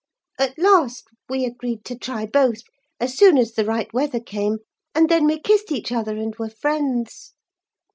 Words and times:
At 0.39 0.57
last, 0.57 1.07
we 1.29 1.45
agreed 1.45 1.85
to 1.85 1.95
try 1.95 2.25
both, 2.25 2.63
as 2.99 3.15
soon 3.15 3.37
as 3.37 3.53
the 3.53 3.63
right 3.63 3.93
weather 3.93 4.19
came; 4.19 4.57
and 4.95 5.09
then 5.09 5.25
we 5.27 5.39
kissed 5.39 5.71
each 5.71 5.91
other 5.91 6.17
and 6.17 6.35
were 6.37 6.49
friends. 6.49 7.33